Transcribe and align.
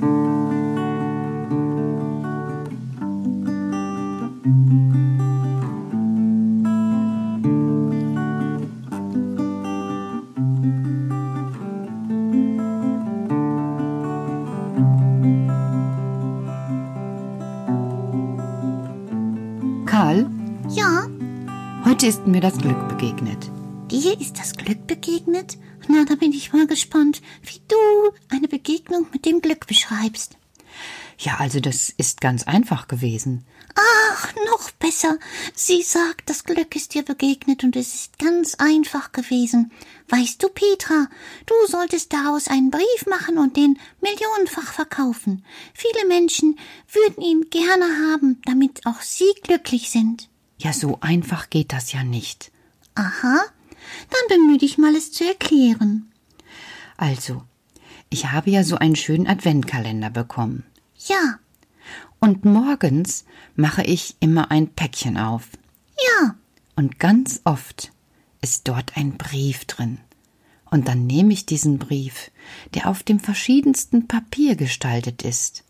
Karl, 0.00 0.14
Ja, 20.68 21.06
heute 21.84 22.06
ist 22.06 22.26
mir 22.26 22.40
das 22.40 22.56
Glück 22.56 22.88
begegnet. 22.88 23.50
Dir 23.90 24.18
ist 24.20 24.38
das 24.38 24.54
Glück 24.54 24.86
begegnet? 24.86 25.58
Na, 25.88 26.04
da 26.04 26.14
bin 26.14 26.32
ich 26.32 26.52
mal 26.52 26.66
gespannt, 26.66 27.20
wie 27.42 27.60
du 27.66 28.12
eine 28.28 28.48
Begegnung 28.48 29.06
mit 29.12 29.26
dem 29.26 29.40
Glück 29.40 29.66
beschreibst. 29.66 30.36
Ja, 31.18 31.36
also 31.38 31.60
das 31.60 31.90
ist 31.90 32.20
ganz 32.20 32.44
einfach 32.44 32.88
gewesen. 32.88 33.44
Ach, 33.74 34.34
noch 34.46 34.70
besser. 34.72 35.18
Sie 35.54 35.82
sagt, 35.82 36.30
das 36.30 36.44
Glück 36.44 36.74
ist 36.74 36.94
dir 36.94 37.02
begegnet 37.02 37.62
und 37.62 37.76
es 37.76 37.94
ist 37.94 38.18
ganz 38.18 38.54
einfach 38.54 39.12
gewesen. 39.12 39.70
Weißt 40.08 40.42
du, 40.42 40.48
Petra, 40.48 41.08
du 41.46 41.54
solltest 41.68 42.12
daraus 42.12 42.48
einen 42.48 42.70
Brief 42.70 43.06
machen 43.06 43.38
und 43.38 43.56
den 43.56 43.78
millionenfach 44.00 44.72
verkaufen. 44.72 45.44
Viele 45.74 46.06
Menschen 46.06 46.58
würden 46.90 47.22
ihn 47.22 47.50
gerne 47.50 47.84
haben, 48.10 48.40
damit 48.44 48.86
auch 48.86 49.02
sie 49.02 49.32
glücklich 49.42 49.90
sind. 49.90 50.28
Ja, 50.58 50.72
so 50.72 50.98
einfach 51.00 51.50
geht 51.50 51.72
das 51.72 51.92
ja 51.92 52.02
nicht. 52.02 52.50
Aha, 52.94 53.44
dann 54.10 54.38
bemühe 54.38 54.58
dich 54.58 54.78
mal, 54.78 54.94
es 54.94 55.12
zu 55.12 55.24
erklären. 55.26 56.10
Also, 56.96 57.42
ich 58.10 58.30
habe 58.32 58.50
ja 58.50 58.64
so 58.64 58.76
einen 58.76 58.96
schönen 58.96 59.26
Adventkalender 59.26 60.10
bekommen. 60.10 60.64
Ja, 61.06 61.38
Und 62.18 62.44
morgens 62.44 63.24
mache 63.56 63.82
ich 63.82 64.16
immer 64.20 64.50
ein 64.50 64.68
Päckchen 64.68 65.16
auf. 65.16 65.48
ja, 65.96 66.34
Und 66.76 66.98
ganz 66.98 67.40
oft 67.44 67.92
ist 68.42 68.68
dort 68.68 68.96
ein 68.96 69.16
Brief 69.16 69.64
drin. 69.64 69.98
Und 70.70 70.86
dann 70.88 71.06
nehme 71.06 71.32
ich 71.32 71.46
diesen 71.46 71.78
Brief, 71.78 72.30
der 72.74 72.86
auf 72.88 73.02
dem 73.02 73.18
verschiedensten 73.18 74.06
Papier 74.06 74.54
gestaltet 74.56 75.22
ist. 75.22 75.64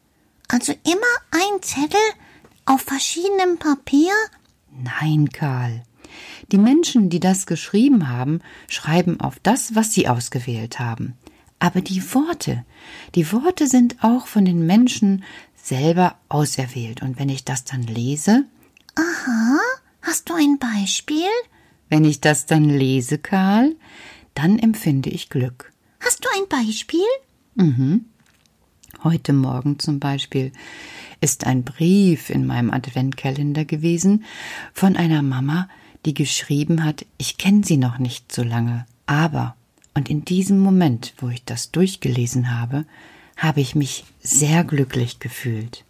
also 0.49 0.73
immer 0.85 1.15
ein 1.31 1.63
Zettel 1.63 2.01
auf 2.67 2.83
verschiedenem 2.83 3.59
Papier? 3.59 4.13
Nein, 4.71 5.31
Karl. 5.31 5.83
Die 6.53 6.59
Menschen, 6.59 7.11
die 7.11 7.21
das 7.21 7.47
geschrieben 7.47 8.09
haben, 8.09 8.41
schreiben 8.69 9.21
auf 9.21 9.39
das, 9.43 9.75
was 9.75 9.93
sie 9.93 10.09
ausgewählt 10.09 10.79
haben. 10.79 11.15
Aber 11.59 11.81
die 11.81 12.03
Worte, 12.15 12.65
die 13.15 13.31
Worte 13.33 13.67
sind 13.67 14.03
auch 14.03 14.27
von 14.27 14.45
den 14.45 14.67
Menschen 14.67 15.25
selber 15.63 16.17
auserwählt. 16.29 17.03
Und 17.03 17.19
wenn 17.19 17.29
ich 17.29 17.45
das 17.45 17.65
dann 17.65 17.83
lese, 17.83 18.45
Aha, 18.97 19.59
hast 20.03 20.29
du 20.31 20.35
ein 20.35 20.59
Beispiel? 20.59 21.29
wenn 21.91 22.05
ich 22.05 22.21
das 22.21 22.47
dann 22.47 22.65
lese, 22.65 23.19
Karl, 23.19 23.75
dann 24.35 24.59
empfinde 24.61 25.11
ich 25.11 25.29
Glück. 25.29 25.73
Hast 25.99 26.25
du 26.25 26.29
ein 26.37 26.49
Beispiel? 26.49 27.01
Heute 29.03 29.33
Morgen 29.33 29.79
zum 29.81 29.99
Beispiel 29.99 30.53
ist 31.21 31.47
ein 31.47 31.65
Brief 31.65 32.31
in 32.31 32.47
meinem 32.47 32.71
Adventkalender 32.71 33.65
gewesen 33.65 34.25
von 34.73 34.97
einer 34.97 35.23
Mama, 35.23 35.69
die 36.07 36.15
geschrieben 36.15 36.85
hat, 36.85 37.05
ich 37.19 37.39
kenne 37.39 37.65
sie 37.65 37.77
noch 37.77 37.99
nicht 37.99 38.33
so 38.33 38.43
lange, 38.43 38.87
aber, 39.07 39.57
und 39.95 40.09
in 40.09 40.25
diesem 40.25 40.61
Moment, 40.61 41.15
wo 41.19 41.29
ich 41.29 41.45
das 41.45 41.71
durchgelesen 41.71 42.57
habe, 42.59 42.87
habe 43.37 43.61
ich 43.61 43.75
mich 43.75 44.05
sehr 44.23 44.65
glücklich 44.65 45.19
gefühlt. 45.19 45.85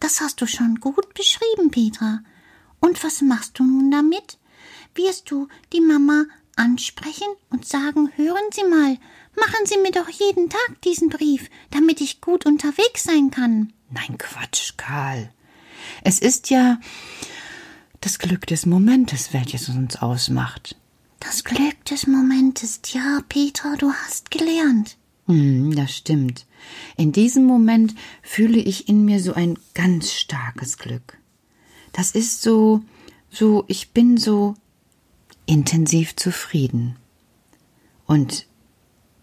Das 0.00 0.20
hast 0.20 0.40
du 0.40 0.46
schon 0.46 0.76
gut 0.76 1.12
beschrieben, 1.14 1.70
Petra. 1.70 2.20
Und 2.80 3.02
was 3.02 3.20
machst 3.20 3.58
du 3.58 3.64
nun 3.64 3.90
damit? 3.90 4.38
Wirst 4.94 5.30
du 5.30 5.48
die 5.72 5.80
Mama 5.80 6.24
ansprechen 6.56 7.28
und 7.50 7.66
sagen, 7.66 8.10
hören 8.16 8.50
Sie 8.52 8.64
mal, 8.64 8.96
machen 9.36 9.66
Sie 9.66 9.78
mir 9.78 9.90
doch 9.90 10.08
jeden 10.08 10.48
Tag 10.48 10.80
diesen 10.82 11.08
Brief, 11.08 11.50
damit 11.70 12.00
ich 12.00 12.20
gut 12.20 12.46
unterwegs 12.46 13.04
sein 13.04 13.30
kann. 13.30 13.72
Nein, 13.90 14.18
Quatsch, 14.18 14.76
Karl. 14.76 15.30
Es 16.02 16.18
ist 16.18 16.50
ja 16.50 16.80
das 18.08 18.18
Glück 18.18 18.46
des 18.46 18.64
Momentes, 18.64 19.34
welches 19.34 19.68
uns 19.68 19.96
ausmacht. 19.96 20.76
Das 21.20 21.44
Glück 21.44 21.84
des 21.84 22.06
Momentes, 22.06 22.80
ja, 22.94 23.20
Petra, 23.28 23.76
du 23.76 23.92
hast 23.92 24.30
gelernt. 24.30 24.96
Hm, 25.26 25.76
das 25.76 25.94
stimmt. 25.94 26.46
In 26.96 27.12
diesem 27.12 27.44
Moment 27.44 27.94
fühle 28.22 28.60
ich 28.60 28.88
in 28.88 29.04
mir 29.04 29.20
so 29.20 29.34
ein 29.34 29.58
ganz 29.74 30.14
starkes 30.14 30.78
Glück. 30.78 31.18
Das 31.92 32.12
ist 32.12 32.40
so, 32.40 32.80
so, 33.28 33.66
ich 33.68 33.90
bin 33.90 34.16
so 34.16 34.54
intensiv 35.44 36.16
zufrieden. 36.16 36.96
Und 38.06 38.46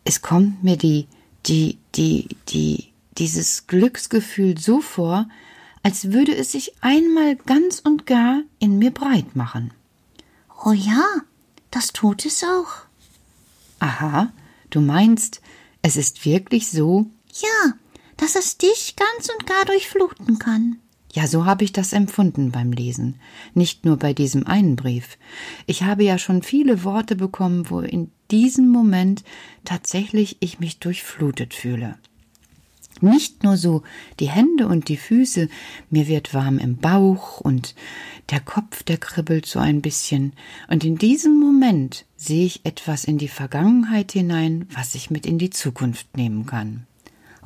es 0.04 0.22
kommt 0.22 0.64
mir 0.64 0.78
die, 0.78 1.08
die, 1.48 1.80
die, 1.96 2.28
die, 2.50 2.90
dieses 3.18 3.66
Glücksgefühl 3.66 4.60
so 4.60 4.80
vor, 4.80 5.28
als 5.86 6.12
würde 6.12 6.36
es 6.36 6.52
sich 6.52 6.74
einmal 6.82 7.36
ganz 7.36 7.80
und 7.80 8.08
gar 8.08 8.42
in 8.58 8.80
mir 8.80 8.90
breit 8.90 9.36
machen. 9.36 9.72
Oh 10.66 10.72
ja, 10.72 11.04
Das 11.70 11.94
tut 11.94 12.26
es 12.26 12.44
auch. 12.44 12.88
Aha, 13.78 14.34
du 14.72 14.82
meinst, 14.82 15.42
es 15.84 15.96
ist 15.96 16.26
wirklich 16.26 16.72
so? 16.72 17.06
Ja, 17.34 17.74
dass 18.18 18.36
es 18.36 18.58
dich 18.58 18.96
ganz 18.96 19.30
und 19.30 19.46
gar 19.46 19.64
durchfluten 19.66 20.40
kann. 20.40 20.78
Ja, 21.14 21.28
so 21.28 21.46
habe 21.46 21.64
ich 21.64 21.72
das 21.72 21.94
empfunden 21.94 22.50
beim 22.50 22.72
Lesen. 22.72 23.20
Nicht 23.54 23.86
nur 23.86 23.98
bei 23.98 24.14
diesem 24.14 24.48
einen 24.48 24.76
Brief. 24.76 25.20
Ich 25.68 25.84
habe 25.84 26.04
ja 26.04 26.18
schon 26.18 26.42
viele 26.42 26.84
Worte 26.84 27.16
bekommen, 27.16 27.70
wo 27.70 27.82
in 27.82 28.10
diesem 28.32 28.70
Moment 28.70 29.24
tatsächlich 29.66 30.38
ich 30.40 30.60
mich 30.60 30.80
durchflutet 30.80 31.54
fühle. 31.54 32.00
Nicht 33.02 33.44
nur 33.44 33.58
so 33.58 33.84
die 34.20 34.30
Hände 34.30 34.68
und 34.68 34.88
die 34.88 34.98
Füße, 34.98 35.50
mir 35.90 36.08
wird 36.08 36.34
warm 36.34 36.60
im 36.60 36.78
Bauch 36.78 37.42
und 37.42 37.76
der 38.30 38.40
Kopf, 38.40 38.84
der 38.84 38.98
kribbelt 38.98 39.46
so 39.46 39.60
ein 39.60 39.82
bisschen, 39.82 40.34
und 40.70 40.84
in 40.84 40.98
diesem 40.98 41.40
Moment 41.40 42.06
sehe 42.16 42.46
ich 42.46 42.66
etwas 42.66 43.04
in 43.04 43.18
die 43.18 43.28
Vergangenheit 43.28 44.14
hinein, 44.14 44.68
was 44.74 44.96
ich 44.96 45.12
mit 45.12 45.26
in 45.26 45.38
die 45.38 45.50
Zukunft 45.50 46.16
nehmen 46.18 46.46
kann. 46.46 46.88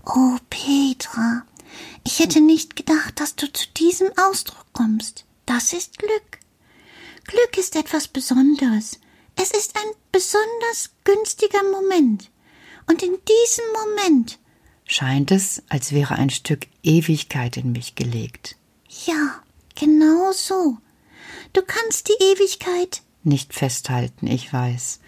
Oh, 0.06 0.38
Petra, 0.50 1.44
ich 2.06 2.20
hätte 2.20 2.42
nicht 2.42 2.76
gedacht, 2.76 3.20
dass 3.20 3.36
du 3.36 3.52
zu 3.52 3.68
diesem 3.78 4.10
Ausdruck 4.18 4.66
kommst. 4.74 5.26
Das 5.46 5.74
ist 5.74 5.98
Glück. 5.98 6.40
Glück 7.26 7.58
ist 7.58 7.76
etwas 7.76 8.08
Besonderes. 8.08 9.00
Es 9.36 9.52
ist 9.52 9.76
ein 9.76 9.92
besonders 10.12 10.92
günstiger 11.04 11.64
Moment. 11.72 12.30
Und 12.88 13.04
in 13.04 13.12
diesem 13.12 13.66
Moment 13.74 14.40
scheint 14.90 15.30
es, 15.30 15.62
als 15.70 15.92
wäre 15.94 16.16
ein 16.16 16.32
Stück 16.32 16.66
Ewigkeit 16.82 17.58
in 17.58 17.72
mich 17.72 17.94
gelegt. 17.94 18.58
Ja, 19.06 19.36
genau 19.76 20.32
so. 20.32 20.78
Du 21.54 21.62
kannst 21.62 22.10
die 22.10 22.24
Ewigkeit 22.24 23.04
nicht 23.24 23.54
festhalten, 23.54 24.26
ich 24.26 24.52
weiß. 24.52 25.00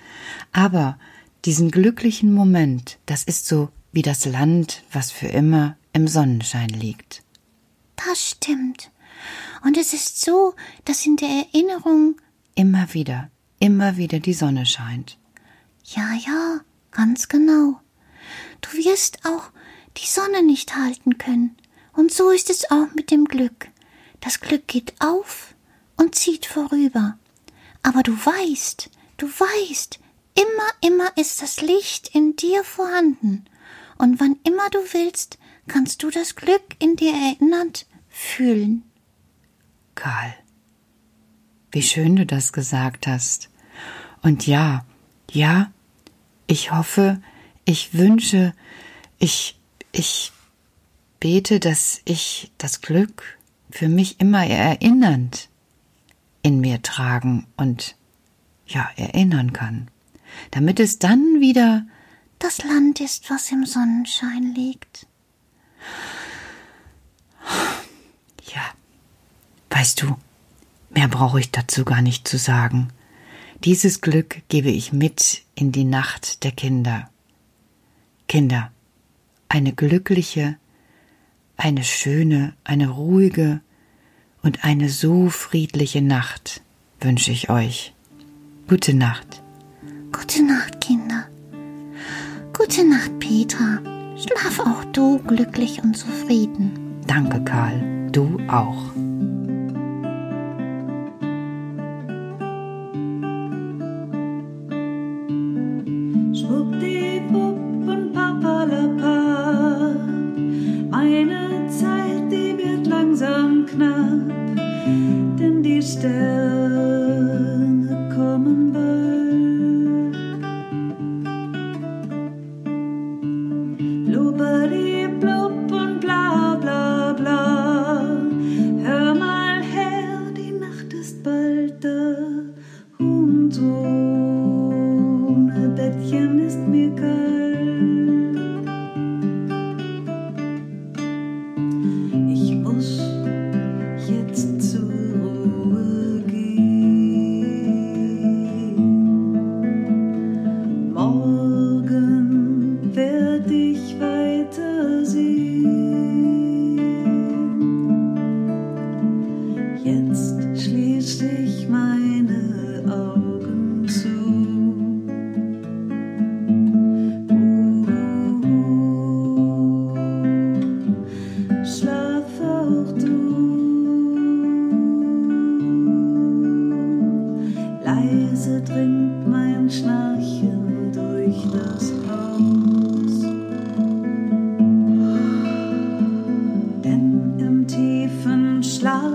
Aber 0.52 1.00
diesen 1.46 1.72
glücklichen 1.72 2.32
Moment, 2.32 3.00
das 3.08 3.24
ist 3.24 3.48
so 3.48 3.70
wie 3.92 4.04
das 4.04 4.26
Land, 4.26 4.84
was 4.92 5.12
für 5.12 5.28
immer 5.28 5.76
im 5.94 6.08
Sonnenschein 6.08 6.70
liegt. 6.70 7.24
Das 7.96 8.30
stimmt. 8.30 8.92
Und 9.64 9.78
es 9.78 9.94
ist 9.94 10.22
so, 10.22 10.54
dass 10.86 11.06
in 11.06 11.16
der 11.16 11.48
Erinnerung 11.54 12.22
immer 12.54 12.94
wieder, 12.94 13.32
immer 13.60 13.98
wieder 13.98 14.20
die 14.20 14.34
Sonne 14.34 14.68
scheint. 14.68 15.18
Ja, 15.86 16.14
ja, 16.14 16.62
ganz 16.92 17.28
genau. 17.28 17.82
Du 18.62 18.78
wirst 18.78 19.26
auch 19.26 19.52
die 19.98 20.08
Sonne 20.08 20.44
nicht 20.44 20.76
halten 20.76 21.18
können. 21.18 21.58
Und 21.94 22.12
so 22.12 22.30
ist 22.30 22.50
es 22.50 22.70
auch 22.72 22.94
mit 22.96 23.12
dem 23.12 23.26
Glück. 23.26 23.70
Das 24.20 24.40
Glück 24.40 24.68
geht 24.68 24.94
auf 25.00 25.56
und 25.98 26.16
zieht 26.16 26.46
vorüber. 26.46 27.18
Aber 27.84 28.04
du 28.04 28.14
weißt, 28.14 28.90
du 29.18 29.28
weißt, 29.28 30.00
immer, 30.36 30.90
immer 30.90 31.18
ist 31.18 31.42
das 31.42 31.62
Licht 31.62 32.16
in 32.16 32.36
dir 32.36 32.64
vorhanden. 32.64 33.46
Und 33.98 34.20
wann 34.20 34.38
immer 34.44 34.70
du 34.70 34.80
willst, 34.94 35.38
kannst 35.68 36.04
du 36.04 36.10
das 36.10 36.36
Glück 36.36 36.64
in 36.80 36.96
dir 36.96 37.14
erinnert 37.14 37.86
fühlen. 38.10 38.84
Karl, 39.96 40.34
wie 41.72 41.82
schön 41.82 42.16
du 42.16 42.26
das 42.26 42.54
gesagt 42.54 43.08
hast. 43.08 43.50
Und 44.22 44.48
ja, 44.48 44.86
ja, 45.32 45.72
ich 46.48 46.72
hoffe, 46.72 47.22
ich 47.66 47.94
wünsche, 47.94 48.54
ich 49.20 49.61
ich 49.92 50.32
bete, 51.20 51.60
dass 51.60 52.02
ich 52.06 52.52
das 52.58 52.82
Glück 52.82 53.38
für 53.70 53.88
mich 53.88 54.20
immer 54.20 54.46
erinnernd 54.46 55.50
in 56.42 56.60
mir 56.60 56.82
tragen 56.82 57.48
und 57.58 57.96
ja, 58.66 58.90
erinnern 58.96 59.54
kann, 59.54 59.90
damit 60.52 60.80
es 60.80 61.00
dann 61.00 61.40
wieder 61.40 61.86
das 62.40 62.64
Land 62.64 63.00
ist, 63.00 63.30
was 63.30 63.52
im 63.52 63.66
Sonnenschein 63.66 64.54
liegt. 64.56 65.08
Ja, 68.54 68.62
weißt 69.70 70.02
du, 70.02 70.18
mehr 70.90 71.08
brauche 71.08 71.40
ich 71.40 71.52
dazu 71.52 71.86
gar 71.86 72.02
nicht 72.02 72.28
zu 72.28 72.38
sagen. 72.38 72.92
Dieses 73.64 74.02
Glück 74.02 74.42
gebe 74.50 74.72
ich 74.72 74.92
mit 74.92 75.44
in 75.54 75.72
die 75.72 75.84
Nacht 75.84 76.44
der 76.44 76.52
Kinder. 76.52 77.10
Kinder, 78.28 78.72
eine 79.52 79.74
glückliche, 79.74 80.56
eine 81.58 81.84
schöne, 81.84 82.54
eine 82.64 82.88
ruhige 82.90 83.60
und 84.42 84.64
eine 84.64 84.88
so 84.88 85.28
friedliche 85.28 86.02
Nacht 86.02 86.62
wünsche 87.02 87.32
ich 87.32 87.50
euch. 87.50 87.94
Gute 88.70 88.94
Nacht. 88.94 89.44
Gute 90.14 90.44
Nacht, 90.44 90.80
Kinder. 90.80 91.28
Gute 92.58 92.88
Nacht, 92.88 93.20
Petra. 93.20 93.80
Schlaf 94.16 94.60
auch 94.62 94.86
du 94.94 95.20
glücklich 95.20 95.84
und 95.84 95.98
zufrieden. 95.98 97.02
Danke, 97.06 97.44
Karl. 97.44 98.10
Du 98.14 98.40
auch. 98.48 98.94
Leise 106.82 106.91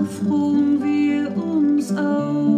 frohen 0.07 0.81
wir 0.83 1.35
uns 1.37 1.91
auf. 1.95 2.56